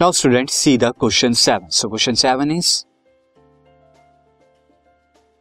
Now 0.00 0.12
student 0.12 0.50
see 0.50 0.76
the 0.78 0.84
question 1.00 1.32
seven 1.32 1.68
so 1.68 1.88
question 1.88 2.14
seven 2.14 2.50
is 2.50 2.70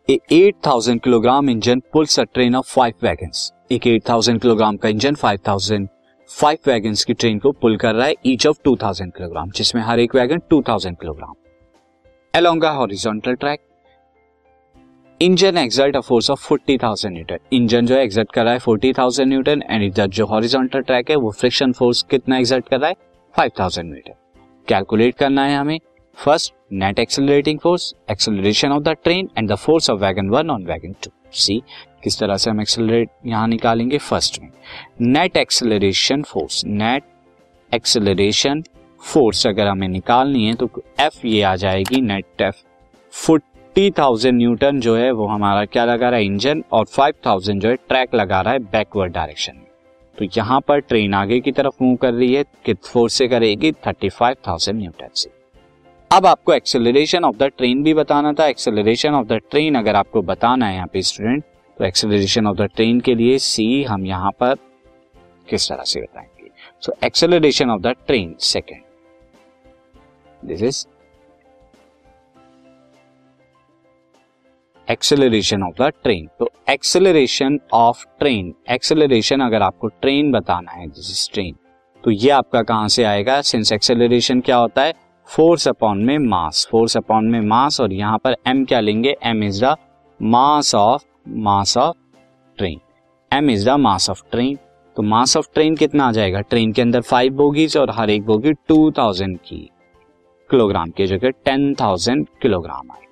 a 0.09 0.18
8000 0.31 1.00
kilogram 1.04 1.50
engine 1.50 1.79
pulls 1.93 2.20
a 2.20 2.23
train 2.23 2.55
of 2.55 2.71
five 2.73 2.94
wagons 3.04 3.52
एक 3.71 3.88
8000 3.88 4.39
kilogram 4.41 4.77
का 4.77 4.89
engine 4.89 5.16
5000 5.16 5.88
five 6.30 6.57
wagons 6.68 7.04
की 7.04 7.13
train 7.13 7.39
को 7.39 7.52
pull 7.52 7.77
कर 7.77 7.95
रहा 7.95 8.07
है 8.07 8.13
each 8.26 8.48
of 8.48 8.62
2000 8.68 9.12
kilogram 9.18 9.52
जिसमें 9.52 9.81
हर 9.81 9.99
एक 9.99 10.16
wagon 10.16 10.41
2000 10.54 10.99
kilogram 11.02 11.34
along 12.34 12.63
horizontal 12.80 13.35
track 13.35 13.59
engine 15.22 15.58
exert 15.58 15.95
a 15.95 16.02
force 16.02 16.30
of 16.31 16.53
40000 16.53 17.12
newton 17.12 17.40
engine 17.53 17.85
जो 17.85 17.95
एक्सर्ट 17.95 18.31
कर 18.31 18.44
रहा 18.44 18.53
है 18.53 18.59
40000 18.59 19.26
न्यूटन 19.26 19.63
एंड 19.70 19.84
इधर 19.84 20.08
जो 20.08 20.26
हॉरिजॉन्टल 20.26 20.81
ट्रैक 20.81 21.09
है, 21.09 21.16
वो 21.16 21.31
फ्रिक्शन 21.31 21.73
फोर्स 21.73 22.05
कितना 22.09 22.38
एक्सर्ट 22.38 22.70
कर 22.70 22.80
रहा 22.80 22.90
है? 22.90 22.95
5000 23.35 23.84
न्यूटन 23.85 24.22
कैलकुलेट 24.68 25.16
करना 25.16 25.46
है 25.46 25.58
हमें। 25.58 25.80
First 26.18 26.54
net 26.74 27.00
accelerating 27.00 27.60
force 27.60 27.94
acceleration 28.12 28.72
of 28.72 28.84
the 28.84 28.90
train 29.04 29.30
and 29.38 29.52
the 29.52 29.55
force 29.55 29.90
of 29.90 30.00
wagon 30.02 30.30
one 30.30 30.50
on 30.50 30.66
wagon 30.66 30.96
two 31.04 31.12
see 31.36 31.62
किस 32.04 32.20
तरह 32.20 32.38
से 32.38 32.50
हम 32.50 32.62
एक्सेलरेट 32.62 33.10
यहाँ 33.26 33.48
निकालेंगे 33.48 33.98
फ़र्स्ट 33.98 34.40
में। 34.41 34.50
Net 35.02 35.38
acceleration 35.38 36.24
force 36.24 36.64
net 36.66 37.04
acceleration 37.72 38.64
force 39.04 39.46
अगर 39.48 39.68
हमें 39.68 39.88
निकालनी 39.88 40.46
है 40.46 40.54
तो 40.55 40.70
एफ़ 41.00 41.26
ये 41.27 41.41
आ 41.41 41.55
जाएगी 41.55 42.02
net 42.02 42.41
F 42.41 42.63
forty 43.13 43.90
thousand 43.91 44.38
newton 44.38 44.80
जो 44.80 44.96
है 44.98 45.12
वो 45.12 45.27
हमारा 45.27 45.66
क्या 45.66 45.86
लगा 45.86 46.10
रहा 46.10 46.20
है? 46.20 46.26
इंजन 46.26 46.63
और 46.72 46.86
फाइव 46.86 47.13
थाउज़ेंड 47.26 47.62
जो 47.62 47.70
है 47.70 47.76
ट्रैक 47.76 48.16
लगा 48.16 48.41
रहा 48.41 48.54
है 48.54 48.60
बैकवर्ड 48.72 49.13
डायरेक्शन 49.13 49.62
तो 50.18 50.26
यहाँ 50.38 50.60
पर 50.68 50.80
ट्रेन 50.80 51.14
आगे 51.14 51.40
की 51.40 51.52
तरफ़ 51.52 51.84
मूव 51.84 51.96
कर 51.96 52.13
रही 52.13 52.34
है, 52.34 52.44
कित 52.66 52.84
फोर्स 52.84 53.13
से 53.13 53.27
करेगी 53.27 53.71
थर्टी 53.88 54.10
फाइव 54.10 54.35
थाउज़ेंड 54.48 54.80
न्यूटन 54.80 55.10
से। 55.16 55.30
अब 56.12 56.26
आपको 56.26 56.54
एक्सेलरेशन 56.54 57.26
ऑफ़ 57.26 57.35
द 57.38 57.44
ट्रेन 57.57 57.84
भी 57.84 57.94
बताना 57.94 58.34
था। 58.34 58.48
एक्सेलरेशन 58.48 59.13
ऑफ़ 59.13 59.26
द 59.27 59.40
ट्रेन 59.52 59.76
अगर 59.76 59.96
आपको 59.96 60.22
बताना 60.24 60.68
है 60.68 60.76
यहाँ 60.76 60.88
पे 60.94 61.02
स्टूडेंट 61.02 61.44
तो 61.77 61.85
एक्सेलरेशन 61.85 62.48
ऑफ़ 62.48 62.57
द 62.57 62.70
ट्रेन 62.76 62.99
के 62.99 63.16
लिए 63.16 63.38
सी 63.40 63.84
हम 63.84 64.06
यहाँ 64.06 64.31
पर 64.40 64.56
किस 65.47 65.69
तरह 65.69 65.84
से 65.84 66.02
बताएँगे? 66.02 66.50
So 66.81 66.94
acceleration 67.03 67.69
of 67.69 67.81
the 67.81 67.96
train 68.07 68.35
second 68.41 68.81
this 70.41 70.62
is 70.62 70.85
acceleration 74.91 75.64
of 75.64 75.81
the 75.81 75.91
train 76.03 76.28
तो 76.40 76.50
एक्सेलरेशन 76.69 77.59
ऑफ़ 77.74 78.03
ट्रेन 78.19 78.53
एक्सेलरेशन 78.72 79.41
अगर 79.41 79.62
आपको 79.62 79.88
ट्रेन 79.88 80.31
बताना 80.31 80.72
है 80.72 80.88
दिस 80.88 81.09
इज़ 81.12 81.30
ट्रेन 81.34 81.56
तो 82.03 82.12
ये 82.12 82.30
आपका 82.30 82.62
कहाँ 82.64 82.88
से 82.88 83.03
आएगा? 83.03 83.41
सिंस 83.41 83.72
एक्सेलरेशन 83.72 84.41
क्या 84.41 84.58
होता 84.58 84.81
है? 84.84 84.94
फोर्स 85.28 85.68
अपॉन 85.68 86.03
में 86.06 86.18
मास 86.19 86.68
फोर्स 86.72 86.97
अपॉन 86.97 87.25
में 87.25 87.40
मास 87.41 87.80
और 87.81 87.94
यहाँ 87.94 88.18
पर 88.18 88.36
एम 88.47 88.63
क्या 88.66 88.80
लेंगे? 88.80 89.16
M 89.24 89.44
is 89.44 89.63
the 89.66 89.75
mass 90.19 90.74
of 90.75 91.06
mass 91.30 91.78
of 91.78 91.97
train 92.58 92.80
M 93.31 93.50
is 93.50 93.66
the 93.69 93.78
mass 93.80 94.09
of 94.09 94.22
train 94.31 94.58
तो 94.97 95.03
मास 95.03 95.38
ऑफ़ 95.38 95.47
ट्रेन 95.53 95.75
कितना 95.75 96.08
आ 96.08 96.12
जाएगा? 96.12 96.41
ट्रेन 96.41 96.72
के 96.72 96.81
अंदर 96.81 97.02
फाइव 97.02 97.34
बोगीज 97.34 97.78
और 97.78 97.91
हर 97.91 98.09
एक 98.09 98.25
बोगी 98.25 98.53
टू 98.68 98.91
थाउज़ेंड 98.97 99.38
की 99.40 99.69
किलोग्राम 100.50 100.90
की 100.90 101.08
जगह 101.08 101.30
टेन 101.46 101.74
थाउज़ेंड 101.75 102.28
किलोग्राम 102.41 102.91
आएगा। 102.91 103.04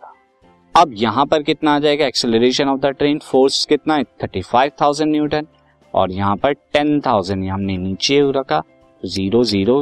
अब 0.75 0.93
यहाँ 0.97 1.25
पर 1.25 1.43
कितना 1.43 1.73
आ 1.75 1.79
जाएगा? 1.79 2.05
Acceleration 2.05 2.67
of 2.69 2.79
the 2.81 2.85
train 2.99 3.17
force 3.19 3.65
कितना 3.65 3.95
है? 3.95 4.03
थर्टी 4.23 4.41
फाइव 4.41 4.71
थाउज़ेंड 4.81 5.11
न्यूटन 5.11 5.47
और 5.93 6.11
यहाँ 6.11 6.35
पर 6.35 6.53
टेन 6.53 6.99
थाउज़ेंड 7.01 7.43
हमने 7.49 7.77
नीचे 7.77 8.19
रखा 8.31 8.61
ज़ीरो 9.03 9.43
ज़ीरो 9.43 9.81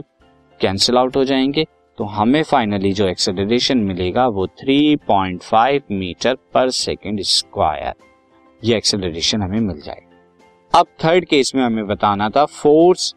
कैंसिल 0.60 0.98
आउट 0.98 1.16
हो 1.18 1.24
जाएँगे। 1.24 1.66
तो 1.98 2.04
हमें 2.04 2.42
फाइनली 2.44 2.92
जो 2.94 3.08
एक्सेलरेशन 3.08 3.78
मिलेगा, 3.78 4.28
वो 4.28 4.48
3.5 4.60 5.92
मीटर 5.92 6.36
पर 6.54 6.70
सेकेंड 6.70 7.22
स्क्वायर 7.22 7.94
ये 8.62 8.78
एक्सेलरेशन 8.78 9.42
हमें 9.42 9.60
मिल 9.60 9.82
जाएगा। 9.82 10.80
अब 10.80 10.88
थर्ड 11.04 11.26
केस 11.26 11.52
में 11.56 11.64
हमें 11.64 11.86
बताना 11.88 12.30
था 12.30 12.46
force 12.46 13.14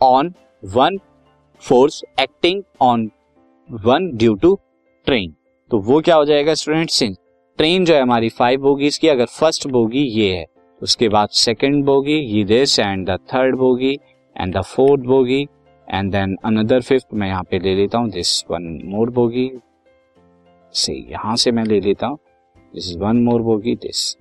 on 0.00 0.32
one 0.62 0.98
force 1.62 2.02
acting 2.20 2.62
on 2.80 3.10
one 3.70 4.10
due 4.16 4.34
to 4.34 4.58
train 5.06 5.35
तो 5.70 5.78
वो 5.78 6.00
क्या 6.00 6.16
हो 6.16 6.24
जाएगा 6.24 6.54
स्टूडेंट 6.54 6.90
सिंस 6.90 7.16
ट्रेन 7.58 7.84
जो 7.84 7.94
है 7.94 8.00
हमारी 8.02 8.28
फाइव 8.28 8.60
बोगीज 8.60 8.98
की, 8.98 9.08
अगर 9.08 9.26
फ़र्स्ट 9.26 9.66
बोगी 9.66 10.02
ये 10.02 10.34
है, 10.34 10.44
उसके 10.82 11.08
बाद 11.08 11.28
सेकंड 11.28 11.84
बोगी 11.84 12.14
ये 12.14 12.44
this 12.44 12.78
and 12.78 13.06
the 13.10 13.18
third 13.34 13.56
bogie 13.56 13.92
and 14.36 14.56
the 14.56 14.62
fourth 14.64 15.02
bogie 15.02 15.42
and 15.88 16.12
then 16.12 16.36
another 16.44 16.80
fifth 16.80 17.06
मैं 17.14 17.28
यहाँ 17.28 17.42
पे 17.42 17.58
ले 17.58 17.74
लेता 17.74 17.98
हूँ 17.98 18.10
दिस 18.10 18.42
वन 18.50 18.78
मोर 18.84 19.10
बोगी 19.10 19.50
से 20.74 20.94
यहाँ 21.10 21.36
से 21.36 21.50
मैं 21.50 21.64
ले 21.64 21.80
लेता 21.80 22.06
हूँ 22.06 22.18
this 22.74 22.90
is 22.90 22.98
one 22.98 23.22
more 23.24 23.42
bogie 23.42 23.74
this 23.76 24.16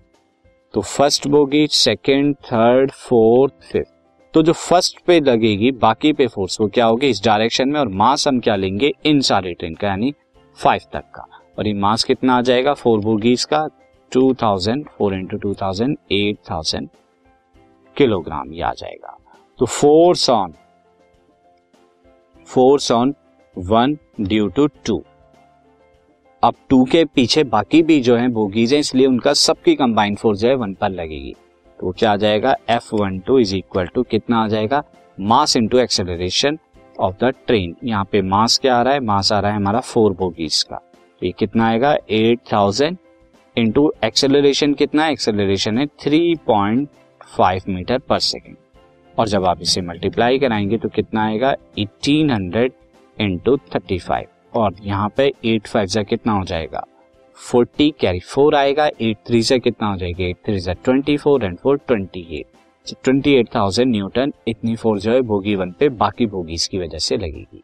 तो 0.73 0.81
first 0.81 1.27
bogie 1.27 1.67
second 1.67 2.35
third 2.35 2.91
fourth 2.91 3.53
fifth 3.71 3.93
तो 4.33 4.41
जो 4.43 4.53
फ़र्स्ट 4.53 4.99
पे 5.07 5.19
लगेगी, 5.19 5.71
बाकी 5.71 6.11
पे 6.13 6.27
फोर्स 6.27 6.59
वो 6.61 6.67
क्या 6.67 6.85
होगी? 6.85 7.09
इस 7.09 7.23
डायरेक्शन 7.23 7.69
में 7.69 7.79
और 7.79 7.87
मास 7.87 8.27
हम 8.27 8.39
क्या 8.39 8.55
लेंगे? 8.55 8.91
इन 9.05 9.19
सारे 9.21 9.53
ट्रेन 9.53 9.73
का, 9.73 9.87
यानी 9.87 10.13
फाइव 10.57 10.81
तक 10.93 11.03
का। 11.15 11.27
और 11.57 11.67
ये 11.67 11.73
मास 11.75 12.03
कितना 12.03 12.37
आ 12.37 12.41
जाएगा? 12.41 12.73
फोर 12.73 12.99
बोगीज 12.99 13.43
का 13.45 13.67
two 14.11 14.33
thousand 14.33 14.85
four 14.97 15.13
into 15.13 15.37
two 15.37 15.53
thousand 15.53 15.97
eight 16.11 16.37
thousand 16.49 16.89
kilogram 17.97 18.53
ये 18.53 18.61
आ 18.61 18.71
जाएगा। 18.73 19.17
तो 19.59 19.65
force 19.65 20.29
on 20.29 20.53
force 22.47 22.91
on 22.91 23.13
one 23.57 23.97
due 24.21 24.47
to 24.47 24.67
two 24.85 25.01
अब 26.43 26.55
टू 26.69 26.83
के 26.85 27.03
पीछे 27.05 27.43
बाकी 27.45 27.81
भी 27.83 27.99
जो 28.01 28.15
है 28.15 28.27
बोगीज 28.29 28.73
है, 28.73 28.79
इसलिए 28.79 29.07
उनका 29.07 29.33
सबकी 29.33 29.75
कंबाइंड 29.75 30.17
फोर्स 30.17 30.39
जो 30.39 30.47
है 30.47 30.55
वन 30.55 30.73
पर 30.73 30.89
लगेगी। 30.89 31.35
तो 31.79 31.91
क्या 31.91 32.11
आ 32.11 32.15
जाएगा? 32.15 32.55
F 32.69 32.95
one 32.95 33.19
two 33.19 33.37
is 33.39 33.55
equal 33.55 33.87
to 33.87 34.03
कितना 34.03 34.43
आ 34.43 34.47
जाएगा? 34.47 34.83
Mass 35.17 35.55
into 35.57 35.77
acceleration 35.77 36.57
of 36.95 37.15
the 37.21 37.33
train 37.47 37.75
यहाँ 37.83 38.07
पे 38.11 38.21
मास 38.23 38.57
क्या 38.57 38.75
आ 38.75 38.81
रहा 38.81 38.93
है? 38.93 38.99
मास 39.01 39.31
आ 39.31 39.39
रहा 39.39 39.51
है 39.51 39.57
हमारा 39.57 39.79
फोर 39.81 40.13
बोगीज 40.13 40.61
का। 40.63 40.79
ये 41.21 41.31
कितना 41.31 41.67
आएगा? 41.67 41.95
एट 42.09 42.39
थाउज़ेंड 42.51 42.97
इंटू 43.55 43.91
एक्सेलरेशन 44.03 44.73
कितना 44.73 45.07
एक्सेलरेशन 45.07 45.77
है 45.77 45.85
three 45.99 46.35
point 46.47 46.87
five 47.37 47.61
metre 47.67 47.99
per 47.99 48.19
second 48.21 48.55
और 49.17 49.27
जब 49.27 49.45
आप 49.45 49.61
इसे 49.61 49.81
मल्टीप्लाई 49.81 50.39
कराएँगे 50.39 50.77
तो 50.77 50.89
कितना 50.89 51.25
आएगा? 51.25 51.55
Eighteen 51.79 52.31
hundred 52.31 52.71
into 53.17 53.57
thirty 53.75 53.99
five 53.99 54.59
और 54.59 54.75
यहाँ 54.83 55.09
पे 55.17 55.31
एट 55.45 55.67
फाइव 55.67 55.87
से 55.87 56.03
कितना 56.03 56.33
हो 56.33 56.43
जाएगा? 56.45 56.83
फोर्टी 57.37 57.89
कैरी 57.99 58.19
फोर 58.21 58.55
आएगा 58.55 58.89
एट 59.01 59.17
थ्री 59.27 59.41
से 59.43 59.59
कितना 59.59 59.87
हो 59.87 59.97
जाएगा? 59.97 60.25
एट 60.25 60.37
थ्री 60.45 60.59
से 60.59 60.73
twenty 60.73 61.17
four 61.17 61.43
and 61.45 61.57
four 61.57 61.77
twenty 61.87 62.27
eight 62.31 62.93
twenty 63.03 63.33
eight 63.33 63.47
thousand 63.55 63.91
newton 63.91 64.33
इतनी 64.47 64.75
फोर 64.75 64.99
जो 64.99 65.11
है 65.11 65.21
बोगी 65.21 65.55
वन 65.55 65.71
पे, 65.71 65.89
बाकी 65.89 66.25
बोगीज 66.25 66.67
की 66.67 66.77
वजह 66.77 66.97
से 66.97 67.17
लगेगी। 67.17 67.63